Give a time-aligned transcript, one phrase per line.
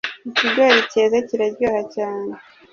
[0.29, 2.31] Ikigori keze kiraryoha cyane